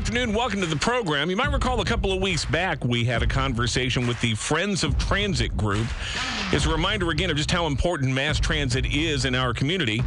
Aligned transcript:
afternoon. 0.00 0.32
Welcome 0.32 0.62
to 0.62 0.66
the 0.66 0.76
program. 0.76 1.28
You 1.28 1.36
might 1.36 1.52
recall 1.52 1.78
a 1.82 1.84
couple 1.84 2.10
of 2.10 2.22
weeks 2.22 2.46
back 2.46 2.82
we 2.86 3.04
had 3.04 3.22
a 3.22 3.26
conversation 3.26 4.06
with 4.06 4.18
the 4.22 4.34
Friends 4.34 4.82
of 4.82 4.96
Transit 4.96 5.54
group. 5.58 5.86
It's 6.52 6.64
a 6.64 6.70
reminder 6.70 7.10
again 7.10 7.28
of 7.28 7.36
just 7.36 7.50
how 7.50 7.66
important 7.66 8.14
mass 8.14 8.40
transit 8.40 8.86
is 8.86 9.26
in 9.26 9.34
our 9.34 9.52
community. 9.52 10.02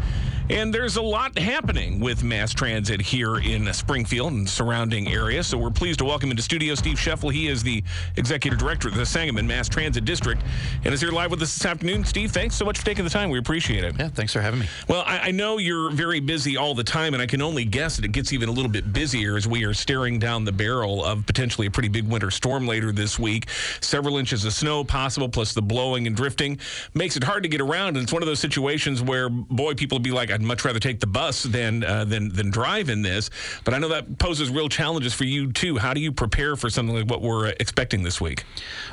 And 0.49 0.73
there's 0.73 0.97
a 0.97 1.01
lot 1.01 1.37
happening 1.37 2.01
with 2.01 2.21
mass 2.21 2.53
transit 2.53 2.99
here 2.99 3.37
in 3.37 3.71
Springfield 3.73 4.33
and 4.33 4.47
surrounding 4.47 5.07
areas. 5.07 5.47
So 5.47 5.57
we're 5.57 5.71
pleased 5.71 5.99
to 5.99 6.05
welcome 6.05 6.31
into 6.31 6.43
studio 6.43 6.75
Steve 6.75 6.97
Schoeffel. 6.97 7.31
He 7.31 7.47
is 7.47 7.63
the 7.63 7.81
executive 8.17 8.59
director 8.59 8.89
of 8.89 8.95
the 8.95 9.05
Sangamon 9.05 9.47
Mass 9.47 9.69
Transit 9.69 10.03
District 10.03 10.41
and 10.83 10.93
is 10.93 10.99
here 10.99 11.11
live 11.11 11.31
with 11.31 11.41
us 11.41 11.57
this 11.57 11.65
afternoon. 11.65 12.03
Steve, 12.03 12.31
thanks 12.31 12.55
so 12.55 12.65
much 12.65 12.77
for 12.77 12.85
taking 12.85 13.05
the 13.05 13.09
time. 13.09 13.29
We 13.29 13.39
appreciate 13.39 13.85
it. 13.85 13.95
Yeah, 13.97 14.09
thanks 14.09 14.33
for 14.33 14.41
having 14.41 14.59
me. 14.59 14.67
Well, 14.89 15.03
I, 15.05 15.19
I 15.19 15.31
know 15.31 15.59
you're 15.59 15.89
very 15.91 16.19
busy 16.19 16.57
all 16.57 16.75
the 16.75 16.83
time, 16.83 17.13
and 17.13 17.23
I 17.23 17.25
can 17.25 17.41
only 17.41 17.63
guess 17.63 17.95
that 17.95 18.03
it 18.03 18.11
gets 18.11 18.33
even 18.33 18.49
a 18.49 18.51
little 18.51 18.71
bit 18.71 18.91
busier 18.91 19.37
as 19.37 19.47
we 19.47 19.63
are 19.63 19.73
staring 19.73 20.19
down 20.19 20.43
the 20.43 20.51
barrel 20.51 21.05
of 21.05 21.25
potentially 21.25 21.67
a 21.67 21.71
pretty 21.71 21.89
big 21.89 22.05
winter 22.05 22.29
storm 22.29 22.67
later 22.67 22.91
this 22.91 23.17
week. 23.17 23.47
Several 23.79 24.17
inches 24.17 24.43
of 24.43 24.51
snow 24.51 24.83
possible, 24.83 25.29
plus 25.29 25.53
the 25.53 25.61
blowing 25.61 26.05
and 26.05 26.17
drifting 26.17 26.59
makes 26.93 27.15
it 27.15 27.23
hard 27.23 27.43
to 27.43 27.49
get 27.49 27.61
around. 27.61 27.95
And 27.95 28.03
it's 28.03 28.11
one 28.11 28.21
of 28.21 28.27
those 28.27 28.41
situations 28.41 29.01
where, 29.01 29.29
boy, 29.29 29.73
people 29.73 29.99
be 29.99 30.11
like, 30.11 30.32
I'd 30.33 30.41
much 30.41 30.65
rather 30.65 30.79
take 30.79 30.99
the 30.99 31.07
bus 31.07 31.43
than 31.43 31.83
uh, 31.83 32.05
than 32.05 32.29
than 32.29 32.49
drive 32.49 32.89
in 32.89 33.01
this. 33.01 33.29
But 33.63 33.73
I 33.73 33.77
know 33.77 33.89
that 33.89 34.17
poses 34.17 34.49
real 34.49 34.69
challenges 34.69 35.13
for 35.13 35.23
you 35.23 35.51
too. 35.51 35.77
How 35.77 35.93
do 35.93 36.01
you 36.01 36.11
prepare 36.11 36.55
for 36.55 36.69
something 36.69 36.95
like 36.95 37.09
what 37.09 37.21
we're 37.21 37.49
uh, 37.49 37.53
expecting 37.59 38.03
this 38.03 38.19
week? 38.19 38.43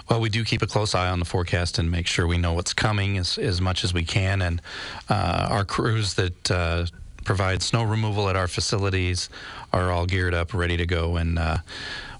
Well, 0.08 0.20
we 0.20 0.28
do 0.28 0.44
keep 0.44 0.62
a 0.62 0.66
close 0.66 0.94
eye 0.94 1.08
on 1.08 1.18
the 1.18 1.24
forecast 1.24 1.78
and 1.78 1.90
make 1.90 2.06
sure 2.06 2.26
we 2.26 2.38
know 2.38 2.52
what's 2.52 2.74
coming 2.74 3.18
as 3.18 3.38
as 3.38 3.60
much 3.60 3.84
as 3.84 3.94
we 3.94 4.04
can. 4.04 4.42
And 4.42 4.62
uh, 5.08 5.48
our 5.50 5.64
crews 5.64 6.14
that 6.14 6.50
uh, 6.50 6.86
provide 7.24 7.62
snow 7.62 7.84
removal 7.84 8.28
at 8.28 8.36
our 8.36 8.48
facilities 8.48 9.28
are 9.72 9.90
all 9.90 10.06
geared 10.06 10.34
up, 10.34 10.52
ready 10.52 10.76
to 10.76 10.86
go, 10.86 11.16
and 11.16 11.38
uh, 11.38 11.58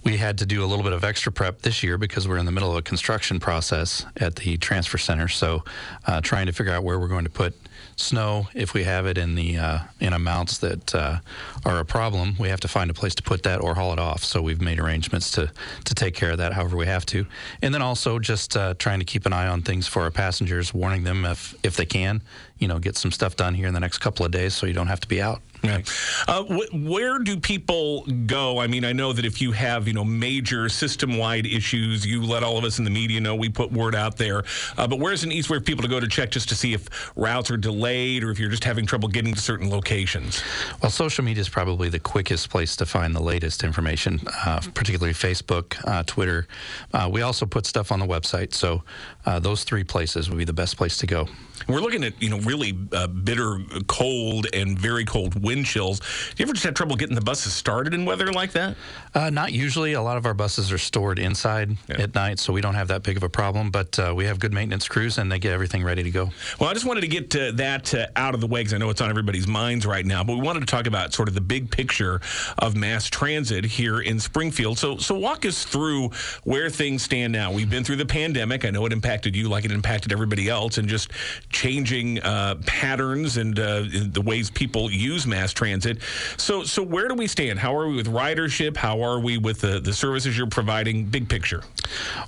we 0.05 0.17
had 0.17 0.39
to 0.39 0.47
do 0.47 0.65
a 0.65 0.67
little 0.67 0.85
bit 0.85 0.93
of 0.93 1.05
extra 1.05 1.31
prep 1.31 1.63
this 1.63 1.83
year 1.83 1.99
because 1.99 2.27
we're 2.27 2.39
in 2.39 2.47
the 2.47 2.53
middle 2.53 2.71
of 2.71 2.77
a 2.77 2.83
construction 2.83 3.41
process 3.41 4.07
at 4.17 4.37
the 4.37 4.57
transfer 4.57 4.99
center. 4.99 5.29
So, 5.29 5.65
uh, 6.07 6.21
trying 6.21 6.47
to 6.47 6.53
figure 6.53 6.73
out 6.73 6.85
where 6.85 6.99
we're 6.99 7.09
going 7.09 7.25
to 7.25 7.31
put 7.31 7.55
snow 7.97 8.49
if 8.55 8.73
we 8.75 8.85
have 8.85 9.07
it 9.07 9.19
in 9.19 9.35
the 9.35 9.59
uh, 9.59 9.79
in 10.01 10.13
amounts 10.13 10.59
that 10.59 10.95
uh, 10.95 11.21
are 11.65 11.79
a 11.79 11.85
problem. 11.85 12.37
We 12.39 12.49
have 12.49 12.61
to 12.61 12.69
find 12.69 12.91
a 12.91 12.95
place 12.95 13.15
to 13.17 13.23
put 13.23 13.43
that 13.45 13.61
or 13.61 13.75
haul 13.75 13.93
it 13.93 13.99
off. 13.99 14.25
So 14.25 14.41
we've 14.43 14.61
made 14.61 14.81
arrangements 14.81 15.31
to 15.33 15.53
to 15.85 15.95
take 15.95 16.15
care 16.15 16.33
of 16.33 16.39
that 16.39 16.53
however 16.53 16.77
we 16.77 16.87
have 16.87 17.07
to, 17.07 17.27
and 17.63 17.75
then 17.75 17.83
also 17.83 18.19
just 18.19 18.57
uh, 18.57 18.75
trying 18.79 19.01
to 19.01 19.05
keep 19.05 19.27
an 19.27 19.33
eye 19.33 19.49
on 19.49 19.63
things 19.63 19.87
for 19.87 20.03
our 20.03 20.11
passengers, 20.11 20.73
warning 20.75 21.05
them 21.05 21.25
if 21.25 21.55
if 21.63 21.77
they 21.77 21.87
can, 21.87 22.23
you 22.59 22.69
know, 22.69 22.79
get 22.79 22.97
some 22.97 23.13
stuff 23.13 23.37
done 23.37 23.55
here 23.55 23.67
in 23.67 23.75
the 23.75 23.81
next 23.81 23.99
couple 23.99 24.25
of 24.25 24.33
days 24.33 24.55
so 24.55 24.67
you 24.67 24.73
don't 24.73 24.89
have 24.89 25.01
to 25.01 25.09
be 25.09 25.21
out. 25.21 25.41
Yeah. 25.63 25.83
Uh, 26.27 26.45
wh- 26.45 26.89
where 26.89 27.19
do 27.19 27.39
people 27.39 28.05
go? 28.27 28.59
I 28.59 28.67
mean, 28.67 28.85
I 28.85 28.93
know 28.93 29.13
that 29.13 29.25
if 29.25 29.43
you 29.43 29.53
have, 29.53 29.87
you 29.87 29.93
know, 29.95 30.05
major 30.05 30.69
system-wide 30.69 31.45
issues, 31.47 32.07
you 32.07 32.23
let 32.23 32.43
all 32.43 32.57
of 32.57 32.65
us 32.65 32.79
in 32.79 32.85
the 32.85 32.91
media 32.91 33.21
know. 33.21 33.35
We 33.35 33.49
put 33.51 33.71
word 33.71 33.95
out 33.95 34.17
there. 34.17 34.45
Uh, 34.79 34.87
but 34.87 34.99
where's 34.99 35.23
an 35.23 35.33
easy 35.33 35.53
way 35.53 35.59
for 35.59 35.65
people 35.65 35.83
to 35.83 35.89
go 35.89 36.01
to 36.01 36.09
check 36.09 36.31
just 36.31 36.49
to 36.49 36.55
see 36.55 36.73
if 36.73 36.89
routes 37.17 37.51
are 37.51 37.57
delayed 37.59 38.25
or 38.25 38.31
if 38.31 38.39
you're 38.39 38.49
just 38.51 38.65
having 38.65 38.87
trouble 38.87 39.09
getting 39.09 39.35
to 39.35 39.41
certain 39.41 39.69
locations? 39.71 40.43
Well, 40.83 40.91
social 40.91 41.25
media 41.25 41.43
is 41.43 41.49
probably 41.49 41.89
the 41.89 42.01
quickest 42.01 42.49
place 42.49 42.75
to 42.77 42.87
find 42.87 43.15
the 43.15 43.23
latest 43.23 43.63
information, 43.63 44.21
uh, 44.47 44.61
particularly 44.75 45.13
Facebook, 45.13 45.77
uh, 45.87 46.03
Twitter. 46.07 46.47
Uh, 46.95 47.09
we 47.13 47.23
also 47.23 47.45
put 47.45 47.67
stuff 47.67 47.93
on 47.93 48.01
the 48.01 48.07
website, 48.07 48.55
so 48.55 48.83
uh, 49.27 49.39
those 49.39 49.65
three 49.65 49.85
places 49.85 50.31
would 50.31 50.39
be 50.39 50.45
the 50.45 50.53
best 50.53 50.77
place 50.77 50.97
to 50.99 51.07
go. 51.07 51.29
We're 51.69 51.81
looking 51.81 52.05
at, 52.05 52.21
you 52.23 52.31
know, 52.31 52.39
really 52.39 52.77
uh, 52.93 53.07
bitter 53.07 53.59
cold 53.87 54.47
and 54.55 54.79
very 54.79 55.05
cold 55.05 55.43
wind 55.51 55.67
chills. 55.67 55.99
Do 55.99 56.07
you 56.37 56.45
ever 56.45 56.53
just 56.53 56.65
have 56.65 56.75
trouble 56.75 56.95
getting 56.95 57.17
the 57.17 57.21
buses 57.21 57.53
started 57.53 57.93
in 57.93 58.05
weather 58.05 58.33
like 58.33 58.53
that? 58.53 58.77
Uh, 59.17 59.31
not 59.31 59.53
usually. 59.53 59.95
A 59.95 60.03
lot 60.03 60.17
of 60.17 60.25
our 60.25 60.33
buses 60.33 60.71
are 60.71 60.79
stored 60.79 61.19
inside 61.19 61.77
yeah. 61.89 62.03
at 62.03 62.15
night, 62.15 62.39
so 62.39 62.53
we 62.53 62.61
don't 62.61 62.77
have 62.77 62.87
that 62.89 63.03
big 63.03 63.17
of 63.17 63.25
a 63.25 63.29
problem. 63.29 63.73
But 63.73 63.99
uh, 63.99 64.15
we 64.17 64.27
have 64.27 64.39
good 64.39 64.53
maintenance 64.53 64.87
crews, 64.87 65.19
and 65.19 65.31
they 65.31 65.41
get 65.41 65.53
everything 65.53 65.83
ready 65.83 66.05
to 66.05 66.11
go. 66.13 66.31
Well, 66.61 66.71
I 66.71 66.73
just 66.73 66.87
wanted 66.87 67.01
to 67.01 67.09
get 67.09 67.35
uh, 67.35 67.51
that 67.57 67.93
uh, 67.93 68.07
out 68.15 68.35
of 68.35 68.41
the 68.41 68.47
way 68.47 68.61
because 68.61 68.75
I 68.75 68.79
know 68.79 68.91
it's 68.91 69.01
on 69.01 69.11
everybody's 69.11 69.49
minds 69.49 69.87
right 69.87 70.07
now. 70.07 70.23
But 70.23 70.35
we 70.35 70.43
wanted 70.43 70.61
to 70.61 70.67
talk 70.67 70.87
about 70.87 71.13
sort 71.13 71.27
of 71.27 71.35
the 71.35 71.41
big 71.41 71.69
picture 71.69 72.21
of 72.59 72.77
mass 72.77 73.09
transit 73.09 73.65
here 73.65 74.01
in 74.01 74.21
Springfield. 74.21 74.79
So, 74.79 74.99
so 74.99 75.19
walk 75.19 75.45
us 75.45 75.65
through 75.65 76.11
where 76.45 76.71
things 76.71 77.03
stand 77.03 77.33
now. 77.33 77.51
We've 77.51 77.69
been 77.69 77.83
through 77.83 77.97
the 77.97 78.07
pandemic. 78.07 78.65
I 78.65 78.71
know 78.71 78.87
it 78.87 78.93
impacted 78.93 79.35
you 79.35 79.49
like 79.49 79.65
it 79.65 79.73
impacted 79.73 80.13
everybody 80.13 80.49
else, 80.49 80.79
and 80.79 80.89
just 80.89 81.11
changing 81.49 82.21
uh, 82.21 82.55
patterns 82.67 83.37
and 83.37 83.59
uh, 83.59 83.83
the 83.91 84.23
ways 84.25 84.49
people 84.51 84.91
use 84.91 85.27
mass 85.27 85.40
transit. 85.49 85.99
So, 86.37 86.65
so 86.65 86.83
where 86.83 87.09
do 87.09 87.15
we 87.15 87.27
stand? 87.27 87.59
How 87.59 87.77
are 87.77 87.89
we 87.89 87.97
with 87.97 88.09
ridership? 88.09 88.77
How 88.77 89.03
are 89.03 89.19
we 89.19 89.39
with 89.39 89.61
the, 89.61 89.81
the 89.81 89.93
services 89.93 90.37
you're 90.37 90.47
providing? 90.47 91.07
Big 91.07 91.29
picture. 91.29 91.63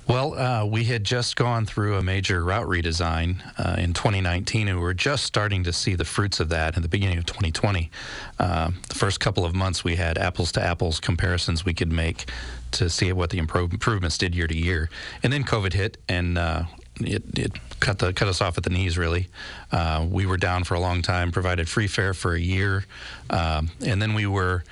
Well, 0.07 0.33
uh, 0.33 0.65
we 0.65 0.83
had 0.85 1.03
just 1.03 1.35
gone 1.35 1.65
through 1.65 1.97
a 1.97 2.01
major 2.01 2.43
route 2.43 2.67
redesign 2.67 3.37
uh, 3.57 3.75
in 3.79 3.93
2019, 3.93 4.67
and 4.67 4.77
we 4.77 4.83
were 4.83 4.93
just 4.93 5.23
starting 5.23 5.63
to 5.63 5.73
see 5.73 5.95
the 5.95 6.05
fruits 6.05 6.39
of 6.39 6.49
that 6.49 6.75
in 6.75 6.81
the 6.81 6.89
beginning 6.89 7.17
of 7.17 7.25
2020. 7.25 7.89
Uh, 8.39 8.71
the 8.89 8.95
first 8.95 9.19
couple 9.19 9.45
of 9.45 9.55
months, 9.55 9.83
we 9.83 9.95
had 9.95 10.17
apples 10.17 10.51
to 10.53 10.61
apples 10.61 10.99
comparisons 10.99 11.65
we 11.65 11.73
could 11.73 11.91
make 11.91 12.25
to 12.71 12.89
see 12.89 13.11
what 13.13 13.29
the 13.29 13.37
improvements 13.37 14.17
did 14.17 14.35
year 14.35 14.47
to 14.47 14.57
year. 14.57 14.89
And 15.21 15.31
then 15.31 15.43
COVID 15.43 15.73
hit, 15.73 15.97
and 16.09 16.37
uh, 16.37 16.63
it, 17.07 17.23
it 17.37 17.51
cut 17.79 17.99
the 17.99 18.13
cut 18.13 18.27
us 18.27 18.41
off 18.41 18.57
at 18.57 18.63
the 18.63 18.69
knees. 18.69 18.97
Really, 18.97 19.27
uh, 19.71 20.05
we 20.09 20.25
were 20.25 20.37
down 20.37 20.63
for 20.63 20.75
a 20.75 20.79
long 20.79 21.01
time. 21.01 21.31
Provided 21.31 21.69
free 21.69 21.87
fare 21.87 22.13
for 22.13 22.33
a 22.33 22.39
year, 22.39 22.85
um, 23.29 23.71
and 23.85 24.01
then 24.01 24.13
we 24.13 24.25
were 24.25 24.63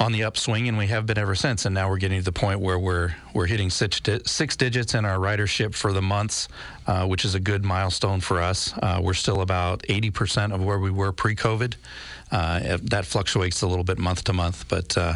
on 0.00 0.12
the 0.12 0.24
upswing, 0.24 0.66
and 0.66 0.78
we 0.78 0.86
have 0.86 1.04
been 1.04 1.18
ever 1.18 1.34
since. 1.34 1.66
And 1.66 1.74
now 1.74 1.90
we're 1.90 1.98
getting 1.98 2.18
to 2.18 2.24
the 2.24 2.32
point 2.32 2.58
where 2.60 2.78
we're 2.78 3.14
we're 3.34 3.46
hitting 3.46 3.68
six, 3.68 4.00
di- 4.00 4.22
six 4.24 4.56
digits 4.56 4.94
in 4.94 5.04
our 5.04 5.18
ridership 5.18 5.74
for 5.74 5.92
the 5.92 6.00
months, 6.00 6.48
uh, 6.86 7.06
which 7.06 7.24
is 7.26 7.34
a 7.34 7.40
good 7.40 7.64
milestone 7.64 8.20
for 8.20 8.40
us. 8.40 8.72
Uh, 8.82 9.00
we're 9.02 9.14
still 9.14 9.42
about 9.42 9.82
80% 9.82 10.54
of 10.54 10.64
where 10.64 10.78
we 10.78 10.90
were 10.90 11.12
pre-COVID. 11.12 11.74
Uh, 12.32 12.78
that 12.82 13.04
fluctuates 13.04 13.60
a 13.62 13.66
little 13.66 13.84
bit 13.84 13.98
month 13.98 14.24
to 14.24 14.32
month, 14.32 14.66
but 14.68 14.96
uh, 14.96 15.14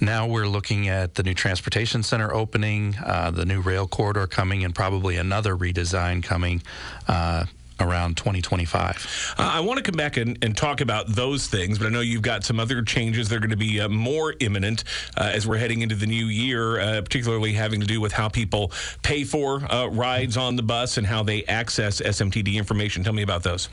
now 0.00 0.26
we're 0.26 0.46
looking 0.46 0.88
at 0.88 1.14
the 1.14 1.22
new 1.22 1.34
transportation 1.34 2.02
center 2.02 2.32
opening, 2.32 2.96
uh, 3.04 3.30
the 3.30 3.44
new 3.44 3.60
rail 3.60 3.86
corridor 3.86 4.26
coming, 4.26 4.64
and 4.64 4.74
probably 4.74 5.16
another 5.16 5.56
redesign 5.56 6.22
coming 6.22 6.62
uh, 7.08 7.44
around 7.80 8.16
2025. 8.16 9.34
Uh, 9.38 9.50
I 9.54 9.60
want 9.60 9.78
to 9.78 9.82
come 9.82 9.96
back 9.96 10.16
and, 10.16 10.38
and, 10.42 10.56
talk 10.56 10.80
about 10.80 11.06
those 11.08 11.48
things, 11.48 11.78
but 11.78 11.86
I 11.86 11.90
know 11.90 12.00
you've 12.00 12.22
got 12.22 12.42
some 12.42 12.58
other 12.58 12.80
changes 12.82 13.28
that 13.28 13.36
are 13.36 13.40
going 13.40 13.50
to 13.50 13.56
be 13.56 13.78
uh, 13.80 13.88
more 13.90 14.34
imminent 14.40 14.84
uh, 15.18 15.30
as 15.34 15.46
we're 15.46 15.58
heading 15.58 15.82
into 15.82 15.94
the 15.94 16.06
new 16.06 16.26
year, 16.26 16.80
uh, 16.80 17.02
particularly 17.02 17.52
having 17.52 17.80
to 17.80 17.86
do 17.86 18.00
with 18.00 18.12
how 18.12 18.28
people 18.28 18.72
pay 19.02 19.22
for 19.24 19.60
uh, 19.70 19.86
rides 19.88 20.38
on 20.38 20.56
the 20.56 20.62
bus 20.62 20.96
and 20.96 21.06
how 21.06 21.22
they 21.22 21.44
access 21.44 22.00
SMTD 22.00 22.54
information. 22.54 23.04
Tell 23.04 23.12
me 23.12 23.22
about 23.22 23.42
those. 23.42 23.68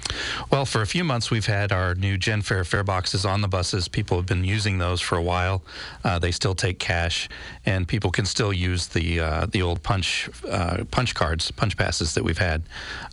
Well, 0.52 0.66
for 0.66 0.82
a 0.82 0.88
few 0.88 1.06
months, 1.06 1.32
we've 1.32 1.46
had 1.46 1.72
our 1.72 1.96
new 1.96 2.18
GenFare 2.18 2.66
fare 2.66 2.84
boxes 2.84 3.26
on 3.26 3.40
the 3.40 3.48
buses. 3.48 3.88
People 3.88 4.18
have 4.18 4.26
been 4.26 4.44
using 4.44 4.78
those 4.78 5.00
for 5.00 5.18
a 5.18 5.24
while. 5.24 5.64
Uh, 6.04 6.20
they 6.20 6.32
still 6.32 6.56
take 6.56 6.80
cash, 6.80 7.30
and 7.66 7.88
people 7.88 8.12
can 8.12 8.26
still 8.26 8.52
use 8.52 8.88
the 8.88 9.14
the 9.52 9.62
old 9.62 9.84
punch 9.84 10.30
punch 10.92 11.16
cards, 11.16 11.52
punch 11.52 11.78
passes 11.78 12.14
that 12.16 12.24
we've 12.24 12.38
had. 12.38 12.64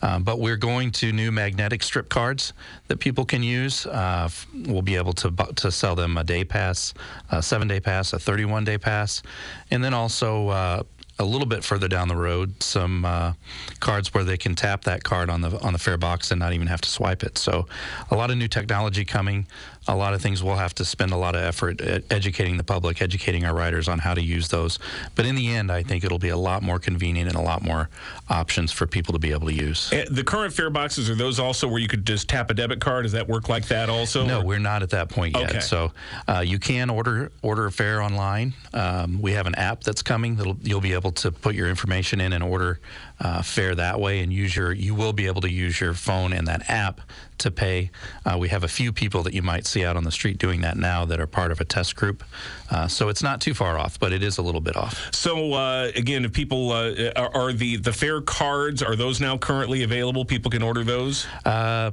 but 0.00 0.38
we're 0.40 0.56
going 0.56 0.79
going 0.80 0.90
to 0.90 1.12
new 1.12 1.30
magnetic 1.30 1.82
strip 1.82 2.08
cards 2.08 2.54
that 2.88 2.98
people 3.00 3.26
can 3.26 3.42
use. 3.42 3.84
Uh, 3.84 4.30
we'll 4.66 4.80
be 4.80 4.96
able 4.96 5.12
to 5.12 5.30
to 5.56 5.70
sell 5.70 5.94
them 5.94 6.16
a 6.16 6.24
day 6.24 6.42
pass, 6.42 6.94
a 7.30 7.42
seven 7.42 7.68
day 7.68 7.80
pass, 7.80 8.14
a 8.14 8.18
31 8.18 8.64
day 8.64 8.78
pass, 8.78 9.22
and 9.70 9.84
then 9.84 9.92
also. 9.92 10.86
A 11.20 11.24
little 11.24 11.46
bit 11.46 11.62
further 11.62 11.86
down 11.86 12.08
the 12.08 12.16
road, 12.16 12.62
some 12.62 13.04
uh, 13.04 13.34
cards 13.78 14.12
where 14.14 14.24
they 14.24 14.36
can 14.36 14.54
tap 14.54 14.84
that 14.84 15.04
card 15.04 15.28
on 15.28 15.42
the 15.42 15.60
on 15.60 15.72
the 15.74 15.78
fare 15.78 15.98
box 15.98 16.30
and 16.30 16.40
not 16.40 16.52
even 16.52 16.66
have 16.66 16.80
to 16.80 16.88
swipe 16.88 17.22
it. 17.22 17.36
So, 17.36 17.66
a 18.10 18.16
lot 18.16 18.30
of 18.30 18.38
new 18.38 18.48
technology 18.48 19.04
coming 19.04 19.46
a 19.88 19.96
lot 19.96 20.14
of 20.14 20.20
things 20.20 20.42
we'll 20.42 20.56
have 20.56 20.74
to 20.74 20.84
spend 20.84 21.12
a 21.12 21.16
lot 21.16 21.34
of 21.34 21.42
effort 21.42 21.80
educating 22.10 22.56
the 22.56 22.64
public, 22.64 23.00
educating 23.00 23.44
our 23.44 23.54
riders 23.54 23.88
on 23.88 23.98
how 23.98 24.14
to 24.14 24.22
use 24.22 24.48
those. 24.48 24.78
But 25.14 25.26
in 25.26 25.34
the 25.34 25.48
end, 25.48 25.72
I 25.72 25.82
think 25.82 26.04
it'll 26.04 26.18
be 26.18 26.28
a 26.28 26.36
lot 26.36 26.62
more 26.62 26.78
convenient 26.78 27.28
and 27.28 27.38
a 27.38 27.42
lot 27.42 27.62
more 27.62 27.88
options 28.28 28.72
for 28.72 28.86
people 28.86 29.12
to 29.14 29.18
be 29.18 29.32
able 29.32 29.48
to 29.48 29.54
use. 29.54 29.92
Uh, 29.92 30.04
the 30.10 30.22
current 30.22 30.52
fare 30.52 30.70
boxes 30.70 31.08
are 31.08 31.14
those 31.14 31.40
also 31.40 31.66
where 31.66 31.80
you 31.80 31.88
could 31.88 32.06
just 32.06 32.28
tap 32.28 32.50
a 32.50 32.54
debit 32.54 32.80
card? 32.80 33.04
Does 33.04 33.12
that 33.12 33.26
work 33.26 33.48
like 33.48 33.66
that 33.68 33.88
also? 33.88 34.26
No, 34.26 34.40
or? 34.40 34.44
we're 34.44 34.58
not 34.58 34.82
at 34.82 34.90
that 34.90 35.08
point 35.08 35.36
yet. 35.36 35.50
Okay. 35.50 35.60
So 35.60 35.92
uh, 36.28 36.44
you 36.46 36.58
can 36.58 36.90
order 36.90 37.32
order 37.42 37.66
a 37.66 37.72
fare 37.72 38.02
online. 38.02 38.52
Um, 38.74 39.20
we 39.20 39.32
have 39.32 39.46
an 39.46 39.54
app 39.54 39.82
that's 39.82 40.02
coming 40.02 40.36
that 40.36 40.56
you'll 40.62 40.80
be 40.80 40.92
able 40.92 41.09
to 41.12 41.32
put 41.32 41.54
your 41.54 41.68
information 41.68 42.20
in 42.20 42.32
and 42.32 42.42
order 42.42 42.80
uh, 43.20 43.42
fare 43.42 43.74
that 43.74 44.00
way, 44.00 44.20
and 44.20 44.32
use 44.32 44.54
your 44.54 44.72
you 44.72 44.94
will 44.94 45.12
be 45.12 45.26
able 45.26 45.40
to 45.42 45.50
use 45.50 45.80
your 45.80 45.94
phone 45.94 46.32
and 46.32 46.46
that 46.46 46.68
app 46.68 47.00
to 47.38 47.50
pay. 47.50 47.90
Uh, 48.24 48.36
we 48.38 48.48
have 48.48 48.64
a 48.64 48.68
few 48.68 48.92
people 48.92 49.22
that 49.22 49.34
you 49.34 49.42
might 49.42 49.66
see 49.66 49.84
out 49.84 49.96
on 49.96 50.04
the 50.04 50.10
street 50.10 50.38
doing 50.38 50.60
that 50.60 50.76
now 50.76 51.04
that 51.04 51.20
are 51.20 51.26
part 51.26 51.50
of 51.50 51.60
a 51.60 51.64
test 51.64 51.96
group. 51.96 52.22
Uh, 52.70 52.86
so 52.86 53.08
it's 53.08 53.22
not 53.22 53.40
too 53.40 53.54
far 53.54 53.78
off, 53.78 53.98
but 53.98 54.12
it 54.12 54.22
is 54.22 54.38
a 54.38 54.42
little 54.42 54.60
bit 54.60 54.76
off. 54.76 55.08
So 55.12 55.52
uh, 55.54 55.90
again, 55.94 56.24
if 56.24 56.32
people 56.32 56.72
uh, 56.72 57.12
are, 57.16 57.34
are, 57.34 57.52
the 57.52 57.76
the 57.76 57.92
fare 57.92 58.20
cards 58.20 58.82
are 58.82 58.96
those 58.96 59.20
now 59.20 59.38
currently 59.38 59.82
available? 59.82 60.24
People 60.24 60.50
can 60.50 60.62
order 60.62 60.84
those. 60.84 61.26
Uh, 61.44 61.90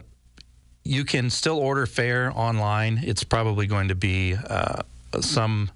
you 0.83 1.03
can 1.03 1.29
still 1.29 1.59
order 1.59 1.85
fare 1.85 2.31
online. 2.33 3.01
It's 3.03 3.23
probably 3.23 3.67
going 3.67 3.89
to 3.89 3.95
be 3.95 4.35
uh, 4.35 4.83
some 5.19 5.69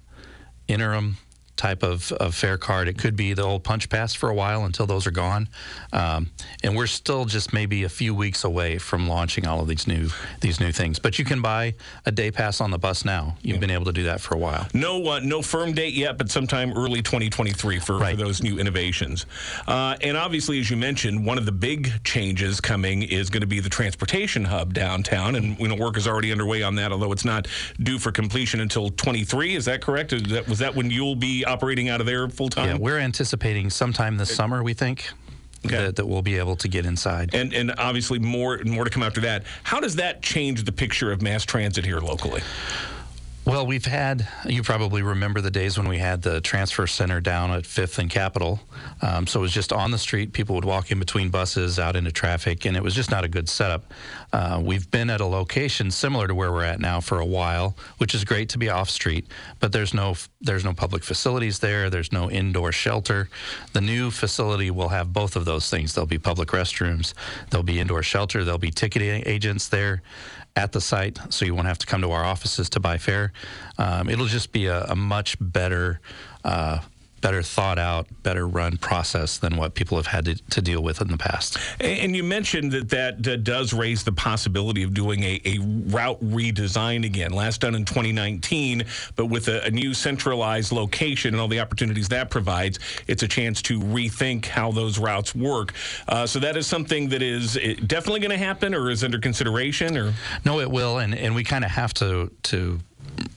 interim 0.68 1.18
type 1.56 1.82
of, 1.82 2.10
of 2.12 2.34
fare 2.34 2.58
card. 2.58 2.88
It 2.88 2.98
could 2.98 3.16
be 3.16 3.34
the 3.34 3.42
old 3.42 3.64
punch 3.64 3.88
pass 3.88 4.14
for 4.14 4.28
a 4.28 4.34
while 4.34 4.64
until 4.64 4.86
those 4.86 5.06
are 5.06 5.12
gone. 5.12 5.48
Um, 5.92 6.30
and 6.62 6.76
we're 6.76 6.86
still 6.86 7.24
just 7.24 7.52
maybe 7.52 7.84
a 7.84 7.88
few 7.88 8.14
weeks 8.14 8.44
away 8.44 8.78
from 8.78 9.08
launching 9.08 9.46
all 9.46 9.60
of 9.60 9.68
these 9.68 9.86
new 9.86 10.08
these 10.40 10.60
new 10.60 10.72
things. 10.72 10.98
But 10.98 11.18
you 11.18 11.24
can 11.24 11.42
buy 11.42 11.74
a 12.06 12.12
day 12.12 12.30
pass 12.30 12.60
on 12.60 12.70
the 12.70 12.78
bus 12.78 13.04
now. 13.04 13.36
You've 13.42 13.56
yeah. 13.56 13.60
been 13.60 13.70
able 13.70 13.84
to 13.86 13.92
do 13.92 14.04
that 14.04 14.20
for 14.20 14.34
a 14.34 14.38
while. 14.38 14.66
No 14.74 15.06
uh, 15.06 15.20
no 15.20 15.42
firm 15.42 15.72
date 15.72 15.94
yet, 15.94 16.18
but 16.18 16.30
sometime 16.30 16.72
early 16.72 17.02
2023 17.02 17.78
for, 17.78 17.98
right. 17.98 18.10
for 18.12 18.16
those 18.16 18.42
new 18.42 18.58
innovations. 18.58 19.26
Uh, 19.66 19.96
and 20.00 20.16
obviously, 20.16 20.58
as 20.58 20.70
you 20.70 20.76
mentioned, 20.76 21.24
one 21.24 21.38
of 21.38 21.46
the 21.46 21.52
big 21.52 22.02
changes 22.04 22.60
coming 22.60 23.02
is 23.02 23.30
going 23.30 23.42
to 23.42 23.46
be 23.46 23.60
the 23.60 23.68
transportation 23.68 24.44
hub 24.44 24.74
downtown. 24.74 25.36
And 25.36 25.58
you 25.58 25.68
know, 25.68 25.76
work 25.76 25.96
is 25.96 26.08
already 26.08 26.32
underway 26.32 26.62
on 26.62 26.74
that, 26.76 26.92
although 26.92 27.12
it's 27.12 27.24
not 27.24 27.46
due 27.80 27.98
for 27.98 28.10
completion 28.10 28.60
until 28.60 28.90
23. 28.90 29.54
Is 29.54 29.64
that 29.66 29.82
correct? 29.82 30.12
Is 30.12 30.22
that, 30.24 30.48
was 30.48 30.58
that 30.58 30.74
when 30.74 30.90
you'll 30.90 31.16
be 31.16 31.41
operating 31.44 31.88
out 31.88 32.00
of 32.00 32.06
there 32.06 32.28
full 32.28 32.48
time? 32.48 32.68
Yeah, 32.68 32.76
we're 32.78 32.98
anticipating 32.98 33.70
sometime 33.70 34.16
this 34.16 34.34
summer. 34.34 34.62
We 34.62 34.74
think. 34.74 35.08
Okay. 35.64 35.76
That, 35.76 35.96
that, 35.96 36.06
we'll 36.06 36.22
be 36.22 36.38
able 36.38 36.56
to 36.56 36.66
get 36.66 36.86
inside. 36.86 37.34
And 37.34 37.54
and 37.54 37.72
obviously 37.78 38.18
more 38.18 38.60
more 38.64 38.82
to 38.84 38.90
come 38.90 39.04
after 39.04 39.20
that. 39.20 39.44
How 39.62 39.78
does 39.78 39.96
that 39.96 40.20
change 40.20 40.64
the 40.64 40.72
picture 40.72 41.12
of 41.12 41.22
mass 41.22 41.44
transit 41.44 41.84
here 41.84 42.00
locally? 42.00 42.42
Well, 43.44 43.66
we've 43.66 43.84
had, 43.84 44.28
you 44.46 44.62
probably 44.62 45.02
remember 45.02 45.40
the 45.40 45.50
days 45.50 45.76
when 45.76 45.88
we 45.88 45.98
had 45.98 46.22
the 46.22 46.40
transfer 46.40 46.86
center 46.86 47.20
down 47.20 47.50
at 47.50 47.64
5th 47.64 47.98
and 47.98 48.08
Capitol. 48.08 48.60
Um, 49.00 49.26
so 49.26 49.40
it 49.40 49.42
was 49.42 49.52
just 49.52 49.72
on 49.72 49.90
the 49.90 49.98
street. 49.98 50.32
People 50.32 50.54
would 50.54 50.64
walk 50.64 50.92
in 50.92 51.00
between 51.00 51.28
buses 51.28 51.80
out 51.80 51.96
into 51.96 52.12
traffic, 52.12 52.64
and 52.66 52.76
it 52.76 52.84
was 52.84 52.94
just 52.94 53.10
not 53.10 53.24
a 53.24 53.28
good 53.28 53.48
setup. 53.48 53.92
Uh, 54.32 54.62
we've 54.64 54.88
been 54.92 55.10
at 55.10 55.20
a 55.20 55.26
location 55.26 55.90
similar 55.90 56.28
to 56.28 56.36
where 56.36 56.52
we're 56.52 56.62
at 56.62 56.78
now 56.78 57.00
for 57.00 57.18
a 57.18 57.26
while, 57.26 57.76
which 57.98 58.14
is 58.14 58.22
great 58.22 58.48
to 58.50 58.58
be 58.58 58.70
off 58.70 58.88
street, 58.88 59.26
but 59.58 59.72
there's 59.72 59.92
no, 59.92 60.14
there's 60.40 60.64
no 60.64 60.72
public 60.72 61.02
facilities 61.02 61.58
there. 61.58 61.90
There's 61.90 62.12
no 62.12 62.30
indoor 62.30 62.70
shelter. 62.70 63.28
The 63.72 63.80
new 63.80 64.12
facility 64.12 64.70
will 64.70 64.90
have 64.90 65.12
both 65.12 65.34
of 65.34 65.46
those 65.46 65.68
things. 65.68 65.94
There'll 65.94 66.06
be 66.06 66.18
public 66.18 66.50
restrooms, 66.50 67.12
there'll 67.50 67.64
be 67.64 67.80
indoor 67.80 68.04
shelter, 68.04 68.44
there'll 68.44 68.58
be 68.58 68.70
ticketing 68.70 69.24
agents 69.26 69.66
there 69.66 70.00
at 70.54 70.72
the 70.72 70.80
site, 70.80 71.18
so 71.30 71.44
you 71.44 71.54
won't 71.54 71.66
have 71.66 71.78
to 71.78 71.86
come 71.86 72.02
to 72.02 72.10
our 72.10 72.24
offices 72.24 72.68
to 72.70 72.80
buy 72.80 72.98
fare. 72.98 73.32
Um, 73.78 74.08
it'll 74.08 74.26
just 74.26 74.52
be 74.52 74.66
a, 74.66 74.84
a 74.84 74.96
much 74.96 75.36
better 75.40 76.00
uh, 76.44 76.80
better 77.22 77.42
thought 77.42 77.78
out, 77.78 78.06
better 78.22 78.46
run 78.46 78.76
process 78.76 79.38
than 79.38 79.56
what 79.56 79.74
people 79.74 79.96
have 79.96 80.08
had 80.08 80.26
to, 80.26 80.34
to 80.50 80.60
deal 80.60 80.82
with 80.82 81.00
in 81.00 81.08
the 81.08 81.16
past. 81.16 81.56
And 81.80 82.14
you 82.14 82.22
mentioned 82.22 82.72
that 82.72 82.90
that 82.90 83.44
does 83.44 83.72
raise 83.72 84.04
the 84.04 84.12
possibility 84.12 84.82
of 84.82 84.92
doing 84.92 85.22
a, 85.22 85.40
a 85.44 85.58
route 85.60 86.20
redesign 86.22 87.06
again. 87.06 87.32
Last 87.32 87.62
done 87.62 87.74
in 87.74 87.84
2019, 87.84 88.84
but 89.16 89.26
with 89.26 89.48
a, 89.48 89.64
a, 89.64 89.70
new 89.70 89.94
centralized 89.94 90.72
location 90.72 91.32
and 91.34 91.40
all 91.40 91.48
the 91.48 91.60
opportunities 91.60 92.08
that 92.08 92.28
provides, 92.28 92.78
it's 93.06 93.22
a 93.22 93.28
chance 93.28 93.62
to 93.62 93.80
rethink 93.80 94.44
how 94.44 94.72
those 94.72 94.98
routes 94.98 95.34
work. 95.34 95.72
Uh, 96.08 96.26
so 96.26 96.38
that 96.40 96.56
is 96.56 96.66
something 96.66 97.08
that 97.08 97.22
is 97.22 97.54
definitely 97.86 98.20
going 98.20 98.30
to 98.30 98.36
happen, 98.36 98.74
or 98.74 98.90
is 98.90 99.04
under 99.04 99.18
consideration, 99.18 99.96
or 99.96 100.12
no, 100.44 100.60
it 100.60 100.70
will, 100.70 100.98
and 100.98 101.14
and 101.14 101.34
we 101.34 101.44
kind 101.44 101.64
of 101.64 101.70
have 101.70 101.94
to 101.94 102.30
to 102.42 102.80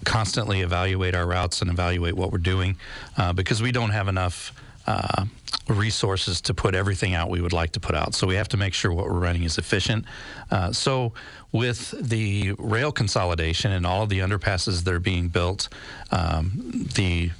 constantly 0.03 0.61
evaluate 0.61 1.15
our 1.15 1.25
routes 1.25 1.61
and 1.61 1.69
evaluate 1.69 2.15
what 2.15 2.31
we're 2.31 2.37
doing 2.37 2.77
uh, 3.17 3.33
because 3.33 3.61
we 3.61 3.71
don't 3.71 3.89
have 3.89 4.07
enough 4.07 4.53
uh, 4.87 5.25
resources 5.67 6.41
to 6.41 6.53
put 6.53 6.75
everything 6.75 7.15
out 7.15 7.29
we 7.29 7.41
would 7.41 7.53
like 7.53 7.71
to 7.71 7.79
put 7.79 7.95
out. 7.95 8.13
So 8.13 8.27
we 8.27 8.35
have 8.35 8.49
to 8.49 8.57
make 8.57 8.73
sure 8.73 8.93
what 8.93 9.05
we're 9.05 9.19
running 9.19 9.43
is 9.43 9.57
efficient. 9.57 10.05
Uh, 10.51 10.71
so 10.71 11.13
with 11.51 11.91
the 11.99 12.53
rail 12.59 12.91
consolidation 12.91 13.71
and 13.71 13.85
all 13.85 14.05
the 14.05 14.19
underpasses 14.19 14.83
that 14.83 14.93
are 14.93 14.99
being 14.99 15.27
built, 15.29 15.69
um, 16.11 16.87
the 16.95 17.31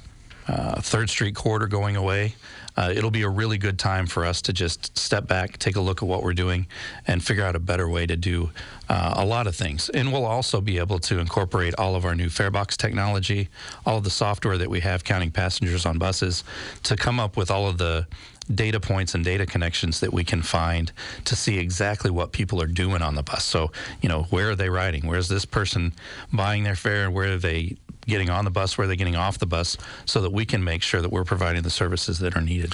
uh, 0.48 0.80
Third 0.80 1.10
Street 1.10 1.34
corridor 1.34 1.66
going 1.66 1.96
away, 1.96 2.34
uh, 2.76 2.92
it'll 2.94 3.10
be 3.10 3.22
a 3.22 3.28
really 3.28 3.56
good 3.56 3.78
time 3.78 4.06
for 4.06 4.24
us 4.24 4.42
to 4.42 4.52
just 4.52 4.96
step 4.98 5.26
back, 5.26 5.58
take 5.58 5.76
a 5.76 5.80
look 5.80 6.02
at 6.02 6.08
what 6.08 6.22
we're 6.22 6.34
doing, 6.34 6.66
and 7.06 7.24
figure 7.24 7.44
out 7.44 7.56
a 7.56 7.58
better 7.58 7.88
way 7.88 8.06
to 8.06 8.16
do 8.16 8.50
uh, 8.88 9.14
a 9.16 9.24
lot 9.24 9.46
of 9.46 9.56
things. 9.56 9.88
And 9.88 10.12
we'll 10.12 10.26
also 10.26 10.60
be 10.60 10.78
able 10.78 10.98
to 11.00 11.18
incorporate 11.18 11.74
all 11.78 11.94
of 11.94 12.04
our 12.04 12.14
new 12.14 12.28
farebox 12.28 12.76
technology, 12.76 13.48
all 13.86 13.98
of 13.98 14.04
the 14.04 14.10
software 14.10 14.58
that 14.58 14.68
we 14.68 14.80
have 14.80 15.04
counting 15.04 15.30
passengers 15.30 15.86
on 15.86 15.98
buses, 15.98 16.44
to 16.82 16.96
come 16.96 17.18
up 17.18 17.36
with 17.36 17.50
all 17.50 17.66
of 17.66 17.78
the 17.78 18.06
data 18.54 18.78
points 18.78 19.14
and 19.14 19.24
data 19.24 19.44
connections 19.44 20.00
that 20.00 20.12
we 20.12 20.22
can 20.22 20.40
find 20.40 20.92
to 21.24 21.34
see 21.34 21.58
exactly 21.58 22.10
what 22.10 22.30
people 22.30 22.62
are 22.62 22.68
doing 22.68 23.02
on 23.02 23.14
the 23.14 23.22
bus. 23.22 23.44
So, 23.44 23.72
you 24.00 24.08
know, 24.08 24.24
where 24.24 24.50
are 24.50 24.54
they 24.54 24.68
riding? 24.68 25.06
Where's 25.06 25.28
this 25.28 25.44
person 25.44 25.92
buying 26.32 26.62
their 26.62 26.76
fare? 26.76 27.10
Where 27.10 27.32
are 27.32 27.38
they 27.38 27.76
getting 28.06 28.30
on 28.30 28.44
the 28.44 28.50
bus, 28.50 28.78
where 28.78 28.86
they're 28.86 28.96
getting 28.96 29.16
off 29.16 29.38
the 29.38 29.46
bus, 29.46 29.76
so 30.04 30.20
that 30.20 30.32
we 30.32 30.44
can 30.44 30.62
make 30.62 30.82
sure 30.82 31.00
that 31.00 31.10
we're 31.10 31.24
providing 31.24 31.62
the 31.62 31.70
services 31.70 32.18
that 32.18 32.36
are 32.36 32.40
needed. 32.40 32.72